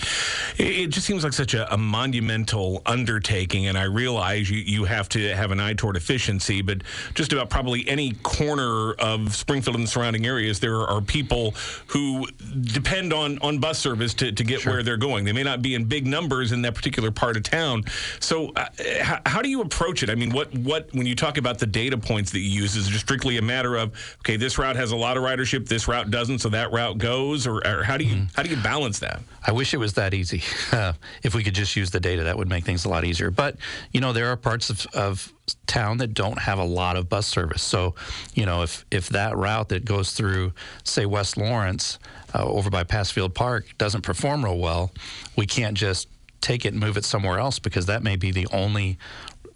It 0.59 0.89
just 0.89 1.07
seems 1.07 1.25
like 1.25 1.33
such 1.33 1.55
a, 1.55 1.73
a 1.73 1.79
monumental 1.79 2.83
undertaking, 2.87 3.67
and 3.67 3.79
I 3.79 3.85
realize 3.85 4.51
you, 4.51 4.59
you 4.59 4.85
have 4.85 5.09
to 5.11 5.35
have 5.35 5.51
an 5.51 5.61
eye 5.61 5.75
toward 5.75 5.97
efficiency, 5.97 6.63
but 6.63 6.83
just 7.15 7.33
about 7.33 7.51
probably 7.51 7.89
any 7.89 8.13
corner 8.23 8.93
of 8.95 9.35
Springfield 9.35 9.77
and 9.77 9.85
the 9.85 9.89
surrounding 9.89 10.27
areas, 10.27 10.61
there 10.61 10.81
are 10.81 11.01
people 11.01 11.55
who 11.87 12.27
depend 12.73 13.13
on, 13.13 13.39
on 13.39 13.59
bus 13.59 13.79
service 13.79 14.15
to, 14.15 14.33
to 14.33 14.45
get 14.45 14.61
sure. 14.61 14.73
where 14.73 14.83
they're 14.83 14.97
going. 14.97 15.25
They 15.25 15.33
may 15.33 15.43
not 15.43 15.63
be 15.63 15.75
in 15.75 15.85
big 15.85 16.07
numbers 16.07 16.53
in 16.53 16.63
that 16.63 16.75
particular 16.75 17.11
part 17.11 17.37
of 17.37 17.43
town. 17.43 17.85
So, 18.21 18.53
uh, 18.55 18.67
how, 19.01 19.21
how 19.27 19.43
do 19.43 19.49
you 19.49 19.61
approach 19.61 20.03
it? 20.03 20.11
I 20.11 20.15
mean, 20.15 20.31
what, 20.31 20.53
what 20.55 20.93
when 20.93 21.07
you 21.07 21.15
talk 21.15 21.39
about 21.39 21.59
the 21.59 21.67
data 21.67 21.97
points 21.97 22.31
that 22.33 22.41
you 22.41 22.51
use, 22.51 22.77
is 22.77 22.89
it 22.89 22.91
just 22.91 23.05
strictly 23.05 23.39
a 23.39 23.43
matter 23.43 23.77
of, 23.77 23.93
okay, 24.21 24.37
this 24.37 24.59
route 24.59 24.77
has 24.77 24.93
a 24.93 24.97
lot 24.97 25.17
of 25.17 25.22
ridership, 25.23 25.69
this 25.69 25.89
route 25.89 26.11
doesn't, 26.11 26.41
so 26.41 26.49
that 26.51 26.73
route 26.73 26.99
goes, 26.99 27.47
or, 27.47 27.67
or 27.67 27.83
how 27.83 27.97
do 27.97 28.05
you 28.05 28.17
mm-hmm. 28.17 28.35
how 28.35 28.43
do 28.43 28.51
you 28.51 28.57
balance 28.57 28.99
that? 29.01 29.21
I 29.47 29.53
wish 29.53 29.75
it 29.75 29.79
was 29.79 29.95
that 29.95 30.15
easy. 30.15 30.43
Uh, 30.73 30.95
if 31.23 31.35
we 31.35 31.45
could 31.45 31.55
just 31.55 31.77
use 31.77 31.91
the 31.91 32.01
data, 32.01 32.23
that 32.23 32.39
would 32.39 32.49
make 32.49 32.65
things 32.65 32.87
a 32.87 32.89
lot 32.89 33.05
easier. 33.05 33.31
But 33.31 33.57
you 33.93 34.01
know, 34.01 34.15
there 34.15 34.29
are 34.29 34.37
parts 34.37 34.71
of, 34.71 34.87
of 34.95 35.33
town 35.67 35.99
that 35.99 36.15
don't 36.15 36.39
have 36.39 36.59
a 36.59 36.65
lot 36.65 36.97
of 36.97 37.11
bus 37.11 37.27
service. 37.27 37.63
So, 37.63 37.95
you 38.35 38.47
know, 38.47 38.63
if 38.63 38.87
if 38.91 39.11
that 39.11 39.37
route 39.37 39.69
that 39.69 39.85
goes 39.85 40.13
through, 40.13 40.55
say, 40.85 41.05
West 41.05 41.37
Lawrence, 41.37 41.99
uh, 42.35 42.45
over 42.45 42.71
by 42.71 42.85
Pasfield 42.85 43.35
Park, 43.35 43.67
doesn't 43.77 44.03
perform 44.03 44.45
real 44.45 44.59
well, 44.59 44.93
we 45.37 45.47
can't 45.47 45.77
just 45.77 46.09
take 46.41 46.65
it 46.65 46.73
and 46.73 46.81
move 46.81 46.97
it 46.97 47.05
somewhere 47.05 47.39
else 47.39 47.59
because 47.59 47.87
that 47.87 48.03
may 48.03 48.17
be 48.17 48.31
the 48.31 48.47
only 48.49 48.99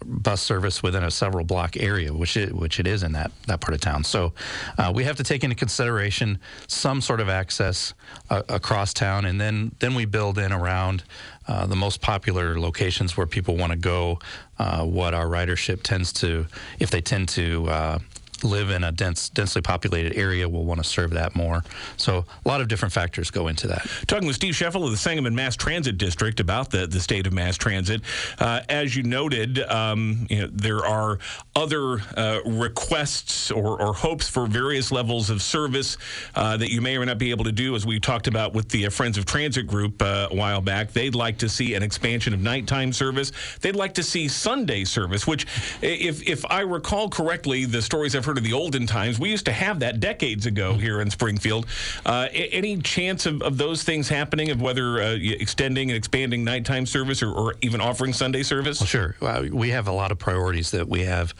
bus 0.05 0.41
service 0.41 0.83
within 0.83 1.03
a 1.03 1.11
several 1.11 1.45
block 1.45 1.77
area, 1.77 2.13
which 2.13 2.37
it, 2.37 2.53
which 2.53 2.79
it 2.79 2.87
is 2.87 3.03
in 3.03 3.11
that, 3.13 3.31
that 3.47 3.61
part 3.61 3.73
of 3.73 3.81
town. 3.81 4.03
So 4.03 4.33
uh, 4.77 4.91
we 4.93 5.03
have 5.03 5.15
to 5.17 5.23
take 5.23 5.43
into 5.43 5.55
consideration 5.55 6.39
some 6.67 7.01
sort 7.01 7.19
of 7.19 7.29
access 7.29 7.93
uh, 8.29 8.43
across 8.49 8.93
town, 8.93 9.25
and 9.25 9.39
then 9.39 9.71
then 9.79 9.95
we 9.95 10.05
build 10.05 10.37
in 10.37 10.51
around 10.51 11.03
uh, 11.47 11.65
the 11.65 11.75
most 11.75 12.01
popular 12.01 12.59
locations 12.59 13.15
where 13.15 13.27
people 13.27 13.55
want 13.55 13.71
to 13.71 13.77
go, 13.77 14.19
uh, 14.59 14.83
what 14.83 15.13
our 15.13 15.27
ridership 15.27 15.81
tends 15.81 16.11
to, 16.13 16.45
if 16.79 16.89
they 16.89 17.01
tend 17.01 17.29
to 17.29 17.67
uh, 17.69 17.99
live 18.43 18.69
in 18.69 18.83
a 18.83 18.91
dense, 18.91 19.29
densely 19.29 19.61
populated 19.61 20.15
area 20.15 20.47
will 20.47 20.65
want 20.65 20.81
to 20.81 20.83
serve 20.83 21.11
that 21.11 21.35
more. 21.35 21.63
So 21.97 22.25
a 22.45 22.47
lot 22.47 22.61
of 22.61 22.67
different 22.67 22.93
factors 22.93 23.31
go 23.31 23.47
into 23.47 23.67
that. 23.67 23.87
Talking 24.07 24.27
with 24.27 24.35
Steve 24.35 24.53
Schoeffel 24.53 24.83
of 24.85 24.91
the 24.91 24.97
Sangamon 24.97 25.35
Mass 25.35 25.55
Transit 25.55 25.97
District 25.97 26.39
about 26.39 26.71
the, 26.71 26.87
the 26.87 26.99
state 26.99 27.27
of 27.27 27.33
mass 27.33 27.57
transit. 27.57 28.01
Uh, 28.39 28.61
as 28.69 28.95
you 28.95 29.03
noted, 29.03 29.59
um, 29.59 30.27
you 30.29 30.41
know, 30.41 30.49
there 30.51 30.85
are 30.85 31.19
other 31.55 31.99
uh, 32.15 32.39
requests 32.45 33.51
or, 33.51 33.81
or, 33.81 33.93
hopes 33.93 34.27
for 34.29 34.45
various 34.45 34.91
levels 34.91 35.31
of 35.31 35.41
service 35.41 35.97
uh, 36.35 36.55
that 36.55 36.69
you 36.69 36.81
may 36.81 36.95
or 36.95 36.99
may 36.99 37.07
not 37.07 37.17
be 37.17 37.31
able 37.31 37.45
to 37.45 37.51
do, 37.51 37.75
as 37.75 37.85
we 37.85 37.99
talked 37.99 38.27
about 38.27 38.53
with 38.53 38.69
the 38.69 38.85
uh, 38.85 38.89
Friends 38.89 39.17
of 39.17 39.25
Transit 39.25 39.65
group 39.65 40.01
uh, 40.01 40.27
a 40.29 40.35
while 40.35 40.61
back. 40.61 40.91
They'd 40.91 41.15
like 41.15 41.39
to 41.39 41.49
see 41.49 41.73
an 41.73 41.81
expansion 41.81 42.33
of 42.33 42.41
nighttime 42.41 42.93
service. 42.93 43.31
They'd 43.61 43.75
like 43.75 43.95
to 43.95 44.03
see 44.03 44.27
Sunday 44.27 44.83
service, 44.83 45.25
which, 45.25 45.47
if, 45.81 46.27
if 46.27 46.45
I 46.45 46.61
recall 46.61 47.09
correctly, 47.09 47.65
the 47.65 47.81
stories 47.81 48.15
I've 48.15 48.25
heard 48.27 48.37
of 48.37 48.43
the 48.43 48.53
olden 48.53 48.85
times. 48.85 49.19
We 49.19 49.29
used 49.29 49.45
to 49.45 49.51
have 49.51 49.79
that 49.79 49.99
decades 49.99 50.45
ago 50.45 50.73
here 50.73 51.01
in 51.01 51.09
Springfield. 51.09 51.65
Uh, 52.05 52.27
any 52.33 52.77
chance 52.77 53.25
of, 53.25 53.41
of, 53.41 53.57
those 53.57 53.83
things 53.83 54.07
happening, 54.07 54.51
of 54.51 54.61
whether 54.61 55.01
uh, 55.01 55.17
extending 55.19 55.89
and 55.89 55.97
expanding 55.97 56.43
nighttime 56.43 56.85
service 56.85 57.23
or, 57.23 57.31
or 57.31 57.55
even 57.61 57.81
offering 57.81 58.13
Sunday 58.13 58.43
service? 58.43 58.79
Well, 58.79 58.87
sure. 58.87 59.15
Well, 59.19 59.49
we 59.49 59.69
have 59.69 59.87
a 59.87 59.91
lot 59.91 60.11
of 60.11 60.19
priorities 60.19 60.71
that 60.71 60.87
we 60.87 61.05
have. 61.05 61.33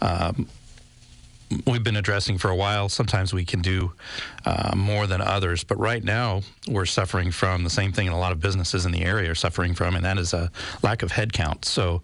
Um, 0.00 0.46
we've 1.66 1.84
been 1.84 1.96
addressing 1.96 2.38
for 2.38 2.50
a 2.50 2.56
while. 2.56 2.88
Sometimes 2.88 3.32
we 3.32 3.44
can 3.44 3.60
do 3.60 3.92
uh, 4.44 4.74
more 4.76 5.06
than 5.06 5.20
others, 5.20 5.64
but 5.64 5.78
right 5.78 6.02
now 6.02 6.42
we're 6.68 6.86
suffering 6.86 7.30
from 7.30 7.64
the 7.64 7.70
same 7.70 7.92
thing 7.92 8.08
a 8.08 8.18
lot 8.18 8.32
of 8.32 8.40
businesses 8.40 8.86
in 8.86 8.92
the 8.92 9.04
area 9.04 9.30
are 9.30 9.34
suffering 9.34 9.74
from, 9.74 9.94
and 9.96 10.04
that 10.04 10.18
is 10.18 10.32
a 10.32 10.50
lack 10.82 11.02
of 11.02 11.12
headcount. 11.12 11.64
So 11.64 12.02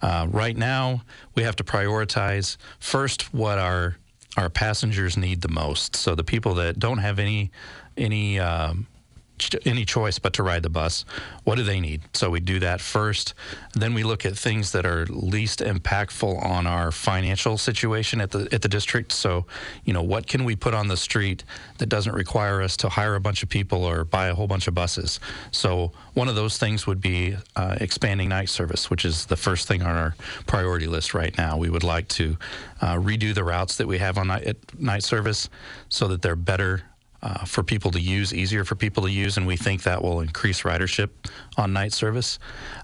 uh, 0.00 0.26
right 0.30 0.56
now 0.56 1.02
we 1.34 1.42
have 1.42 1.56
to 1.56 1.64
prioritize 1.64 2.56
first 2.78 3.32
what 3.34 3.58
our 3.58 3.96
our 4.38 4.48
passengers 4.48 5.18
need 5.18 5.42
the 5.42 5.48
most. 5.48 5.94
So 5.94 6.14
the 6.14 6.24
people 6.24 6.54
that 6.54 6.78
don't 6.78 6.98
have 6.98 7.18
any 7.18 7.50
any 7.96 8.38
um, 8.38 8.86
any 9.64 9.84
choice 9.84 10.18
but 10.18 10.32
to 10.34 10.42
ride 10.42 10.62
the 10.62 10.70
bus. 10.70 11.04
What 11.44 11.56
do 11.56 11.62
they 11.62 11.80
need? 11.80 12.02
So 12.14 12.30
we 12.30 12.40
do 12.40 12.58
that 12.60 12.80
first. 12.80 13.34
Then 13.74 13.94
we 13.94 14.02
look 14.02 14.24
at 14.24 14.36
things 14.36 14.72
that 14.72 14.86
are 14.86 15.06
least 15.06 15.60
impactful 15.60 16.44
on 16.44 16.66
our 16.66 16.92
financial 16.92 17.58
situation 17.58 18.20
at 18.20 18.30
the 18.30 18.48
at 18.52 18.62
the 18.62 18.68
district. 18.68 19.12
So, 19.12 19.46
you 19.84 19.92
know, 19.92 20.02
what 20.02 20.26
can 20.26 20.44
we 20.44 20.56
put 20.56 20.74
on 20.74 20.88
the 20.88 20.96
street 20.96 21.44
that 21.78 21.88
doesn't 21.88 22.14
require 22.14 22.62
us 22.62 22.76
to 22.78 22.88
hire 22.88 23.14
a 23.14 23.20
bunch 23.20 23.42
of 23.42 23.48
people 23.48 23.84
or 23.84 24.04
buy 24.04 24.26
a 24.28 24.34
whole 24.34 24.46
bunch 24.46 24.68
of 24.68 24.74
buses? 24.74 25.20
So 25.50 25.92
one 26.14 26.28
of 26.28 26.34
those 26.34 26.58
things 26.58 26.86
would 26.86 27.00
be 27.00 27.36
uh, 27.56 27.76
expanding 27.80 28.28
night 28.28 28.48
service, 28.48 28.90
which 28.90 29.04
is 29.04 29.26
the 29.26 29.36
first 29.36 29.66
thing 29.68 29.82
on 29.82 29.96
our 29.96 30.14
priority 30.46 30.86
list 30.86 31.14
right 31.14 31.36
now. 31.36 31.56
We 31.56 31.70
would 31.70 31.84
like 31.84 32.08
to 32.08 32.36
uh, 32.80 32.96
redo 32.96 33.34
the 33.34 33.44
routes 33.44 33.76
that 33.76 33.86
we 33.86 33.98
have 33.98 34.18
on 34.18 34.28
night, 34.28 34.56
night 34.78 35.02
service 35.02 35.48
so 35.88 36.08
that 36.08 36.22
they're 36.22 36.36
better 36.36 36.82
uh, 37.22 37.44
for 37.44 37.62
people 37.62 37.90
to 37.92 38.00
use, 38.00 38.34
easier 38.34 38.64
for 38.64 38.74
people 38.74 39.04
to 39.04 39.10
use, 39.10 39.36
and 39.36 39.46
we 39.46 39.56
think 39.56 39.82
that 39.84 40.02
will 40.02 40.20
increase 40.20 40.62
ridership 40.62 41.10
on 41.56 41.72
night 41.72 41.92
service. 41.92 42.38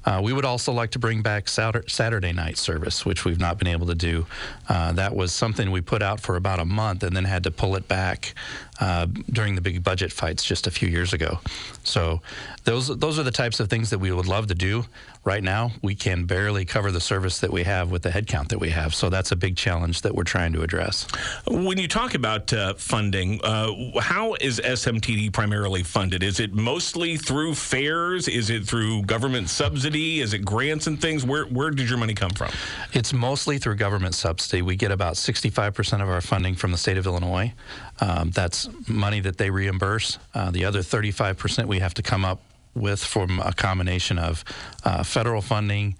Uh, 0.04 0.20
we 0.22 0.32
would 0.32 0.44
also 0.44 0.72
like 0.72 0.90
to 0.90 0.98
bring 0.98 1.22
back 1.22 1.48
Saturday 1.48 2.32
night 2.32 2.56
service, 2.56 3.04
which 3.04 3.24
we've 3.24 3.40
not 3.40 3.58
been 3.58 3.68
able 3.68 3.86
to 3.86 3.94
do. 3.94 4.26
Uh, 4.68 4.92
that 4.92 5.14
was 5.14 5.32
something 5.32 5.70
we 5.70 5.80
put 5.80 6.02
out 6.02 6.20
for 6.20 6.36
about 6.36 6.60
a 6.60 6.64
month 6.64 7.02
and 7.02 7.16
then 7.16 7.24
had 7.24 7.42
to 7.44 7.50
pull 7.50 7.74
it 7.74 7.88
back 7.88 8.34
uh, 8.80 9.06
during 9.30 9.54
the 9.54 9.60
big 9.60 9.82
budget 9.82 10.12
fights 10.12 10.44
just 10.44 10.66
a 10.66 10.70
few 10.70 10.88
years 10.88 11.12
ago. 11.12 11.38
So 11.84 12.20
those 12.64 12.88
those 12.88 13.18
are 13.18 13.22
the 13.22 13.30
types 13.30 13.60
of 13.60 13.68
things 13.68 13.90
that 13.90 13.98
we 13.98 14.12
would 14.12 14.26
love 14.26 14.46
to 14.48 14.54
do. 14.54 14.84
Right 15.24 15.42
now, 15.42 15.72
we 15.82 15.94
can 15.94 16.24
barely 16.24 16.64
cover 16.64 16.90
the 16.90 17.00
service 17.00 17.40
that 17.40 17.52
we 17.52 17.64
have 17.64 17.90
with 17.90 18.02
the 18.02 18.08
headcount 18.08 18.48
that 18.48 18.60
we 18.60 18.70
have. 18.70 18.94
So 18.94 19.10
that's 19.10 19.32
a 19.32 19.36
big 19.36 19.56
challenge 19.56 20.02
that 20.02 20.14
we're 20.14 20.24
trying 20.24 20.52
to 20.54 20.62
address. 20.62 21.06
When 21.46 21.76
you 21.76 21.88
talk 21.88 22.14
about 22.14 22.50
uh, 22.52 22.74
funding, 22.74 23.40
uh, 23.44 24.00
how 24.00 24.34
is 24.40 24.58
SMTD 24.60 25.32
primarily 25.32 25.82
funded? 25.82 26.22
Is 26.22 26.40
it 26.40 26.54
mostly 26.54 27.16
through 27.16 27.54
fares? 27.54 28.26
Is 28.28 28.48
it 28.48 28.64
through 28.66 29.02
government 29.02 29.50
subsidy? 29.50 30.20
Is 30.20 30.32
it 30.32 30.44
grants 30.44 30.86
and 30.86 31.00
things? 31.00 31.24
Where 31.24 31.44
where 31.44 31.70
did 31.70 31.88
your 31.88 31.98
money 31.98 32.14
come 32.14 32.30
from? 32.30 32.50
It's 32.92 33.12
mostly 33.12 33.58
through 33.58 33.76
government 33.76 34.14
subsidy. 34.14 34.62
We 34.62 34.76
get 34.76 34.92
about 34.92 35.14
65% 35.14 36.02
of 36.02 36.08
our 36.08 36.20
funding 36.20 36.54
from 36.54 36.72
the 36.72 36.78
state 36.78 36.96
of 36.96 37.06
Illinois. 37.06 37.52
Um, 38.00 38.30
that's 38.30 38.67
money 38.86 39.20
that 39.20 39.38
they 39.38 39.50
reimburse. 39.50 40.18
Uh, 40.34 40.50
the 40.50 40.64
other 40.64 40.80
35% 40.80 41.66
we 41.66 41.78
have 41.78 41.94
to 41.94 42.02
come 42.02 42.24
up 42.24 42.40
with 42.74 43.02
from 43.02 43.40
a 43.40 43.52
combination 43.52 44.18
of 44.18 44.44
uh, 44.84 45.02
federal 45.02 45.42
funding, 45.42 45.96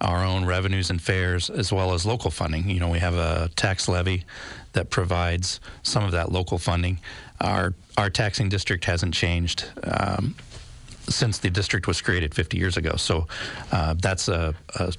our 0.00 0.24
own 0.24 0.44
revenues 0.44 0.90
and 0.90 1.00
fares, 1.00 1.50
as 1.50 1.72
well 1.72 1.92
as 1.92 2.06
local 2.06 2.30
funding. 2.30 2.70
You 2.70 2.80
know, 2.80 2.88
we 2.88 3.00
have 3.00 3.14
a 3.14 3.50
tax 3.56 3.88
levy 3.88 4.24
that 4.72 4.90
provides 4.90 5.60
some 5.82 6.04
of 6.04 6.12
that 6.12 6.30
local 6.32 6.58
funding. 6.58 7.00
Our 7.40 7.74
our 7.98 8.08
taxing 8.08 8.48
district 8.48 8.84
hasn't 8.84 9.14
changed. 9.14 9.66
Um, 9.82 10.34
since 11.08 11.38
the 11.38 11.50
district 11.50 11.86
was 11.88 12.00
created 12.00 12.34
50 12.34 12.56
years 12.56 12.76
ago. 12.76 12.94
So 12.96 13.26
uh, 13.72 13.94
that's 13.94 14.28
a, 14.28 14.54
a 14.76 14.92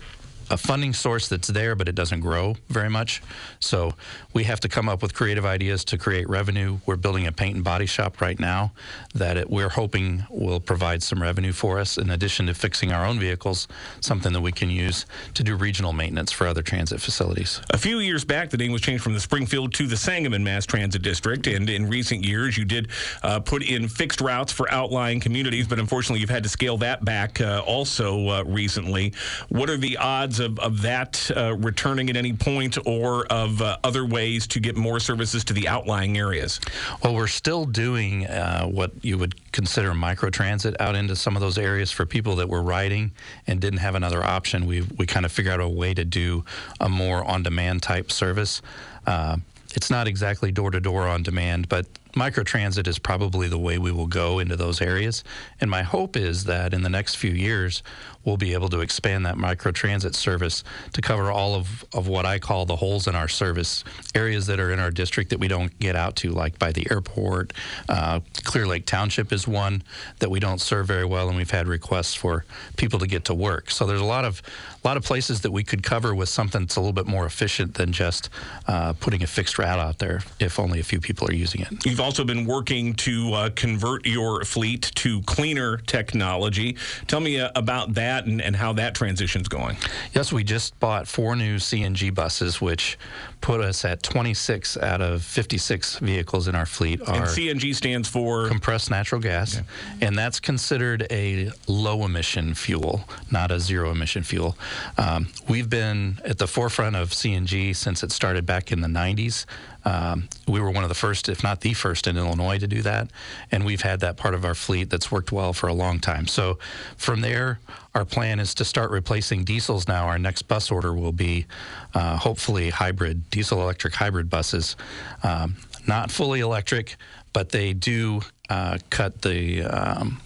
a 0.52 0.58
funding 0.58 0.94
source 0.94 1.30
that's 1.30 1.48
there, 1.48 1.76
but 1.76 1.88
it 1.88 1.96
doesn't 1.96 2.20
grow 2.20 2.56
very 2.68 2.90
much. 2.90 3.22
So 3.60 3.94
we 4.34 4.44
have 4.44 4.60
to 4.60 4.70
come 4.70 4.90
up 4.90 5.02
with 5.02 5.14
creative 5.14 5.46
ideas 5.46 5.86
to 5.86 5.98
create 5.98 6.30
revenue. 6.30 6.80
We're 6.86 6.98
building 6.98 7.26
a 7.26 7.32
paint 7.32 7.56
and 7.56 7.64
body 7.64 7.86
shop 7.86 8.20
right 8.20 8.40
now 8.40 8.74
that 9.16 9.38
it, 9.38 9.50
we're 9.50 9.70
hoping 9.70 10.26
will 10.30 10.60
provide 10.60 11.02
some 11.02 11.22
revenue 11.22 11.54
for 11.54 11.80
us 11.80 11.98
in 11.98 12.10
addition 12.10 12.48
to 12.48 12.54
fixing 12.54 12.92
our 12.92 13.06
own 13.06 13.18
vehicles, 13.18 13.70
something 14.02 14.34
that 14.34 14.42
we 14.42 14.52
can 14.52 14.70
use 14.70 15.06
to 15.36 15.44
do 15.44 15.56
regional 15.56 15.94
maintenance 15.94 16.32
for 16.34 16.48
other 16.48 16.62
transit 16.62 17.00
facilities. 17.00 17.62
A 17.70 17.78
few 17.78 18.00
years 18.00 18.26
back, 18.26 18.50
the 18.50 18.58
name 18.58 18.74
was 18.74 18.82
changed 18.82 19.04
from 19.04 19.14
the 19.14 19.20
Springfield 19.22 19.74
to 19.76 19.88
the 19.88 19.98
Sangamon 19.98 20.44
Mass 20.44 20.66
Transit 20.66 21.02
District, 21.02 21.48
and 21.48 21.70
in 21.70 21.88
recent 21.88 22.26
years, 22.26 22.58
you 22.58 22.66
did 22.66 22.90
uh, 23.24 23.40
put 23.40 23.64
in 23.64 23.88
fixed 23.88 24.20
routes 24.20 24.52
for 24.52 24.70
outlying 24.72 25.22
communities, 25.22 25.68
but 25.68 25.80
unfortunately, 25.80 26.20
you've 26.20 26.30
had 26.30 26.44
to 26.44 26.50
scale 26.50 26.78
that 26.78 27.06
back 27.06 27.40
uh, 27.40 27.64
also 27.66 28.28
uh, 28.28 28.44
recently. 28.44 29.14
What 29.48 29.70
are 29.70 29.78
the 29.78 29.96
odds 29.96 30.41
of, 30.42 30.60
of 30.60 30.82
that 30.82 31.32
uh, 31.36 31.56
returning 31.58 32.10
at 32.10 32.18
any 32.18 32.34
point 32.34 32.78
or 32.86 33.26
of 33.28 33.62
uh, 33.62 33.78
other 33.84 34.06
ways 34.06 34.48
to 34.48 34.60
get 34.60 34.76
more 34.76 35.00
services 35.00 35.44
to 35.46 35.54
the 35.54 35.68
outlying 35.68 36.18
areas? 36.18 36.60
Well, 37.04 37.16
we're 37.16 37.28
still 37.28 37.66
doing 37.66 38.26
uh, 38.28 38.66
what 38.66 38.92
you 39.02 39.18
would 39.18 39.52
consider 39.52 39.92
microtransit 39.92 40.76
out 40.80 40.96
into 40.96 41.16
some 41.16 41.36
of 41.36 41.42
those 41.42 41.58
areas 41.58 41.92
for 41.92 42.06
people 42.06 42.36
that 42.38 42.50
were 42.50 42.62
riding 42.62 43.12
and 43.48 43.60
didn't 43.60 43.80
have 43.80 43.96
another 43.96 44.24
option. 44.24 44.66
We, 44.66 44.82
we 44.98 45.06
kind 45.06 45.26
of 45.26 45.32
figured 45.32 45.54
out 45.54 45.62
a 45.62 45.70
way 45.70 45.94
to 45.94 46.04
do 46.04 46.44
a 46.80 46.90
more 46.90 47.24
on 47.24 47.44
demand 47.44 47.84
type 47.84 48.12
service. 48.12 48.62
Uh, 49.06 49.38
it's 49.76 49.90
not 49.90 50.08
exactly 50.08 50.52
door 50.52 50.72
to 50.72 50.80
door 50.80 51.08
on 51.08 51.24
demand, 51.24 51.70
but 51.70 51.86
microtransit 52.14 52.88
is 52.88 53.00
probably 53.00 53.48
the 53.48 53.58
way 53.58 53.78
we 53.78 53.92
will 53.92 54.08
go 54.08 54.40
into 54.40 54.56
those 54.56 54.82
areas. 54.82 55.24
And 55.60 55.72
my 55.72 55.82
hope 55.82 56.18
is 56.18 56.44
that 56.46 56.74
in 56.74 56.82
the 56.82 56.90
next 56.90 57.16
few 57.16 57.32
years, 57.32 57.84
we'll 58.26 58.38
be 58.38 58.54
able 58.54 58.70
to 58.70 58.82
expand 58.82 59.26
that 59.26 59.36
microtransit 59.36 60.16
service 60.16 60.64
to 60.94 61.02
cover 61.02 61.32
all 61.32 61.56
of, 61.56 61.86
of 61.94 62.08
what 62.08 62.26
I 62.26 62.40
call 62.40 62.66
the 62.66 62.76
holes 62.76 63.08
in 63.08 63.16
our 63.16 63.28
service, 63.28 63.84
areas 64.16 64.48
that 64.48 64.60
are 64.60 64.72
in 64.72 64.80
our 64.80 64.92
district 64.92 65.30
that 65.32 65.40
we 65.40 65.48
don't 65.48 65.78
get 65.80 65.96
out 65.96 66.16
to, 66.18 66.32
like 66.32 66.60
by 66.60 66.72
the 66.72 66.88
airport. 66.92 67.54
Uh, 67.90 68.20
Clear 68.44 68.68
Lake 68.68 68.86
Township 68.86 69.32
is 69.32 69.48
one 69.48 69.84
that 70.20 70.30
we 70.30 70.40
don't 70.40 70.62
serve 70.62 70.88
very 70.88 71.06
well, 71.06 71.28
and 71.28 71.38
we've 71.38 71.52
had 71.52 71.68
requests 71.68 72.14
for 72.14 72.46
people 72.78 73.00
to 73.00 73.08
get 73.08 73.26
to 73.26 73.34
work. 73.34 73.72
So 73.72 73.86
there's 73.86 74.02
a 74.02 74.06
lot 74.06 74.26
of 74.26 74.42
a 74.84 74.88
lot 74.88 74.98
of 74.98 75.04
places 75.04 75.42
that 75.42 75.52
we 75.52 75.64
could 75.64 75.84
cover 75.84 76.16
with 76.16 76.28
something 76.28 76.62
that's 76.62 76.76
a 76.76 76.80
little 76.80 76.94
bit 76.94 77.06
more 77.06 77.26
efficient 77.28 77.76
than 77.76 77.92
just 77.92 78.30
uh, 78.68 78.94
putting 78.94 79.22
a 79.22 79.28
fixed 79.28 79.60
route 79.60 79.78
out 79.78 80.00
there 80.00 80.22
if 80.40 80.60
only 80.60 80.80
a 80.80 80.84
few 80.84 81.00
people 81.00 81.28
are 81.28 81.34
using 81.34 81.62
it. 81.62 81.86
You've 81.86 82.00
also 82.00 82.24
been 82.24 82.46
working 82.46 82.96
to 82.96 83.34
uh, 83.34 83.50
convert 83.56 84.08
your 84.08 84.44
fleet 84.44 84.92
to 84.96 85.22
cleaner 85.24 85.78
technology. 85.78 86.78
Tell 87.08 87.20
me 87.20 87.40
uh, 87.40 87.52
about 87.56 87.94
that 87.94 88.11
and, 88.20 88.42
and 88.42 88.56
how 88.56 88.74
that 88.74 88.96
transition's 88.96 89.48
going. 89.48 89.78
Yes, 90.14 90.32
we 90.32 90.44
just 90.44 90.80
bought 90.80 91.08
four 91.08 91.36
new 91.36 91.58
CNG 91.58 92.14
buses, 92.14 92.62
which 92.62 92.98
put 93.42 93.62
us 93.62 93.84
at 93.84 94.04
26 94.04 94.78
out 94.78 95.02
of 95.02 95.24
56 95.24 96.00
vehicles 96.00 96.48
in 96.48 96.56
our 96.56 96.66
fleet. 96.66 97.00
and 97.02 97.26
CNG 97.26 97.76
stands 97.76 98.08
for 98.08 98.48
compressed 98.48 98.92
natural 98.92 99.20
gas, 99.20 99.58
okay. 99.58 99.66
and 100.02 100.18
that's 100.18 100.40
considered 100.40 101.08
a 101.10 101.52
low 101.68 102.06
emission 102.06 102.54
fuel, 102.54 103.04
not 103.32 103.52
a 103.52 103.60
zero 103.60 103.92
emission 103.92 104.24
fuel. 104.24 104.58
Um, 104.98 105.28
we've 105.50 105.70
been 105.70 106.20
at 106.24 106.38
the 106.38 106.48
forefront 106.48 106.96
of 106.96 107.10
CNG 107.10 107.76
since 107.76 108.04
it 108.04 108.12
started 108.12 108.46
back 108.46 108.72
in 108.72 108.82
the 108.82 108.88
90s. 108.88 109.46
Um, 109.86 110.30
we 110.48 110.60
were 110.60 110.70
one 110.70 110.84
of 110.84 110.90
the 110.90 110.96
first, 110.96 111.30
if 111.30 111.44
not 111.44 111.62
the 111.62 111.74
first, 111.74 112.08
in 112.08 112.18
Illinois 112.18 112.60
to 112.60 112.68
do 112.68 112.82
that, 112.84 113.10
and 113.52 113.66
we've 113.66 113.82
had 113.82 114.00
that 114.02 114.18
part 114.18 114.34
of 114.34 114.46
our 114.46 114.56
fleet 114.56 114.90
that's 114.90 115.12
worked 115.12 115.32
well 115.32 115.54
for 115.54 115.68
a 115.68 115.74
long 115.74 116.00
time. 116.00 116.28
So 116.28 116.60
from 116.98 117.22
there, 117.22 117.60
our 117.96 118.06
plan 118.06 118.40
is 118.40 118.54
to 118.56 118.66
start 118.66 118.92
replacing 118.92 119.44
diesels 119.44 119.88
now. 119.88 120.08
Our 120.08 120.20
next 120.20 120.44
bus 120.44 120.72
order 120.72 120.94
will 120.94 121.12
be 121.12 121.46
uh, 121.94 122.18
hopefully 122.18 122.70
hybrid, 122.70 123.30
diesel 123.30 123.62
electric 123.62 123.96
hybrid 123.96 124.30
buses. 124.30 124.76
Um, 125.24 125.58
not 125.88 126.12
fully 126.12 126.42
electric, 126.42 126.96
but 127.34 127.50
they 127.50 127.74
do 127.74 128.22
uh, 128.50 128.78
cut 128.90 129.22
the 129.22 129.64
um, 129.64 130.22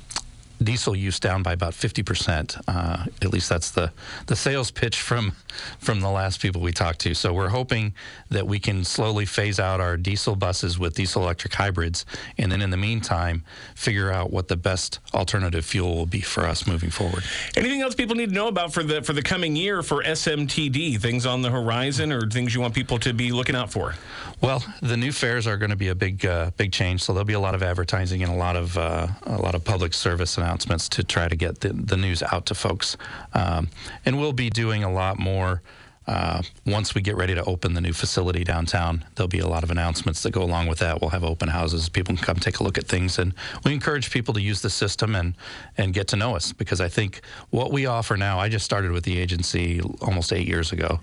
diesel 0.63 0.95
use 0.95 1.19
down 1.19 1.43
by 1.43 1.53
about 1.53 1.73
50%. 1.73 2.61
Uh, 2.67 3.05
at 3.21 3.31
least 3.31 3.49
that's 3.49 3.71
the, 3.71 3.91
the 4.27 4.35
sales 4.35 4.71
pitch 4.71 4.99
from, 4.99 5.33
from 5.79 6.01
the 6.01 6.09
last 6.09 6.41
people 6.41 6.61
we 6.61 6.71
talked 6.71 6.99
to. 7.01 7.13
So 7.13 7.33
we're 7.33 7.49
hoping 7.49 7.93
that 8.29 8.47
we 8.47 8.59
can 8.59 8.83
slowly 8.83 9.25
phase 9.25 9.59
out 9.59 9.79
our 9.79 9.97
diesel 9.97 10.35
buses 10.35 10.79
with 10.79 10.95
diesel 10.95 11.23
electric 11.23 11.53
hybrids. 11.53 12.05
And 12.37 12.51
then 12.51 12.61
in 12.61 12.69
the 12.69 12.77
meantime, 12.77 13.43
figure 13.75 14.11
out 14.11 14.31
what 14.31 14.47
the 14.47 14.55
best 14.55 14.99
alternative 15.13 15.65
fuel 15.65 15.95
will 15.95 16.05
be 16.05 16.21
for 16.21 16.45
us 16.45 16.65
moving 16.67 16.89
forward. 16.89 17.23
Anything 17.55 17.81
else 17.81 17.95
people 17.95 18.15
need 18.15 18.29
to 18.29 18.35
know 18.35 18.47
about 18.47 18.73
for 18.73 18.83
the, 18.83 19.01
for 19.01 19.13
the 19.13 19.21
coming 19.21 19.55
year 19.55 19.83
for 19.83 20.03
SMTD? 20.03 20.99
Things 20.99 21.25
on 21.25 21.41
the 21.41 21.51
horizon 21.51 22.11
or 22.11 22.27
things 22.29 22.55
you 22.55 22.61
want 22.61 22.73
people 22.73 22.97
to 22.99 23.13
be 23.13 23.31
looking 23.31 23.55
out 23.55 23.71
for? 23.71 23.95
Well, 24.41 24.63
the 24.81 24.97
new 24.97 25.11
fares 25.11 25.47
are 25.47 25.57
going 25.57 25.69
to 25.69 25.75
be 25.75 25.89
a 25.89 25.95
big, 25.95 26.25
uh, 26.25 26.51
big 26.57 26.71
change. 26.71 27.03
So 27.03 27.13
there'll 27.13 27.25
be 27.25 27.33
a 27.33 27.39
lot 27.39 27.55
of 27.55 27.63
advertising 27.63 28.23
and 28.23 28.31
a 28.31 28.35
lot 28.35 28.55
of, 28.55 28.77
uh, 28.77 29.07
a 29.23 29.37
lot 29.37 29.55
of 29.55 29.63
public 29.63 29.93
service 29.93 30.37
announcements 30.37 30.54
to 30.89 31.03
try 31.03 31.27
to 31.27 31.35
get 31.35 31.61
the, 31.61 31.69
the 31.69 31.97
news 31.97 32.23
out 32.23 32.45
to 32.47 32.55
folks. 32.55 32.97
Um, 33.33 33.69
and 34.05 34.19
we'll 34.19 34.33
be 34.33 34.49
doing 34.49 34.83
a 34.83 34.91
lot 34.91 35.19
more 35.19 35.61
uh, 36.07 36.41
once 36.65 36.93
we 36.93 37.01
get 37.01 37.15
ready 37.15 37.33
to 37.33 37.43
open 37.45 37.73
the 37.73 37.81
new 37.81 37.93
facility 37.93 38.43
downtown, 38.43 39.03
there'll 39.15 39.27
be 39.27 39.39
a 39.39 39.47
lot 39.47 39.63
of 39.63 39.71
announcements 39.71 40.21
that 40.23 40.31
go 40.31 40.43
along 40.43 40.67
with 40.67 40.79
that. 40.79 41.01
We'll 41.01 41.09
have 41.09 41.23
open 41.23 41.49
houses. 41.49 41.89
People 41.89 42.15
can 42.15 42.23
come 42.23 42.37
take 42.37 42.59
a 42.59 42.63
look 42.63 42.77
at 42.77 42.87
things. 42.87 43.17
And 43.17 43.33
we 43.63 43.73
encourage 43.73 44.11
people 44.11 44.33
to 44.35 44.41
use 44.41 44.61
the 44.61 44.69
system 44.69 45.15
and, 45.15 45.35
and 45.77 45.93
get 45.93 46.07
to 46.09 46.15
know 46.15 46.35
us 46.35 46.53
because 46.53 46.79
I 46.79 46.87
think 46.87 47.21
what 47.49 47.71
we 47.71 47.85
offer 47.85 48.15
now, 48.17 48.39
I 48.39 48.49
just 48.49 48.65
started 48.65 48.91
with 48.91 49.03
the 49.03 49.17
agency 49.17 49.81
almost 50.01 50.31
eight 50.31 50.47
years 50.47 50.71
ago. 50.71 50.99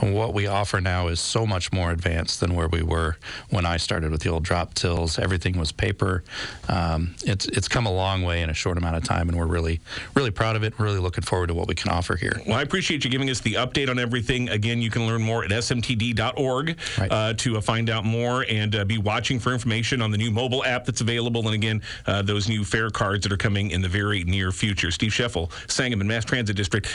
And 0.00 0.14
what 0.14 0.34
we 0.34 0.46
offer 0.46 0.80
now 0.80 1.08
is 1.08 1.20
so 1.20 1.46
much 1.46 1.72
more 1.72 1.90
advanced 1.90 2.40
than 2.40 2.54
where 2.54 2.68
we 2.68 2.82
were 2.82 3.16
when 3.50 3.64
I 3.64 3.76
started 3.76 4.10
with 4.10 4.22
the 4.22 4.30
old 4.30 4.44
drop 4.44 4.74
tills. 4.74 5.18
Everything 5.18 5.58
was 5.58 5.72
paper. 5.72 6.24
Um, 6.68 7.14
it's, 7.24 7.46
it's 7.46 7.68
come 7.68 7.86
a 7.86 7.92
long 7.92 8.22
way 8.22 8.42
in 8.42 8.50
a 8.50 8.54
short 8.54 8.76
amount 8.76 8.96
of 8.96 9.04
time, 9.04 9.28
and 9.28 9.38
we're 9.38 9.46
really, 9.46 9.80
really 10.14 10.30
proud 10.30 10.56
of 10.56 10.62
it. 10.62 10.74
And 10.74 10.80
really 10.80 10.98
looking 11.00 11.24
forward 11.24 11.48
to 11.48 11.54
what 11.54 11.68
we 11.68 11.74
can 11.74 11.90
offer 11.90 12.16
here. 12.16 12.40
Well, 12.46 12.58
I 12.58 12.62
appreciate 12.62 13.04
you 13.04 13.10
giving 13.10 13.30
us 13.30 13.40
the 13.40 13.54
update 13.54 13.88
on 13.88 13.98
everything 13.98 14.41
Again, 14.48 14.80
you 14.82 14.90
can 14.90 15.06
learn 15.06 15.22
more 15.22 15.44
at 15.44 15.50
smtd.org 15.50 16.76
Right. 16.98 17.10
uh, 17.12 17.34
to 17.34 17.56
uh, 17.56 17.60
find 17.60 17.88
out 17.90 18.04
more 18.04 18.44
and 18.48 18.74
uh, 18.74 18.84
be 18.84 18.98
watching 18.98 19.38
for 19.38 19.52
information 19.52 20.02
on 20.02 20.10
the 20.10 20.18
new 20.18 20.30
mobile 20.30 20.64
app 20.64 20.84
that's 20.84 21.00
available. 21.00 21.44
And 21.46 21.54
again, 21.54 21.82
uh, 22.06 22.22
those 22.22 22.48
new 22.48 22.64
fare 22.64 22.90
cards 22.90 23.22
that 23.24 23.32
are 23.32 23.36
coming 23.36 23.70
in 23.70 23.80
the 23.82 23.88
very 23.88 24.24
near 24.24 24.52
future. 24.52 24.90
Steve 24.90 25.12
Schoeffel, 25.12 25.50
Sangamon 25.70 26.06
Mass 26.06 26.24
Transit 26.24 26.56
District. 26.56 26.86